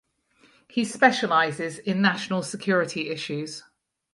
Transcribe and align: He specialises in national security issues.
He 0.67 0.83
specialises 0.83 1.77
in 1.77 2.01
national 2.01 2.41
security 2.41 3.11
issues. 3.11 3.65